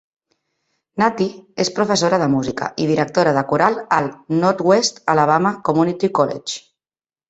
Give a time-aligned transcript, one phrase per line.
[1.01, 1.27] Kathy
[1.65, 4.11] és professora de música i directora de coral al
[4.43, 6.63] Northeast Alabama Community College.